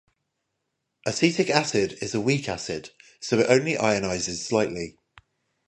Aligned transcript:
Acetic 1.05 1.51
acid 1.51 1.99
is 2.01 2.15
a 2.15 2.19
weak 2.19 2.49
acid 2.49 2.89
so 3.19 3.37
it 3.37 3.45
only 3.51 3.75
ionizes 3.75 4.37
slightly. 4.43 4.97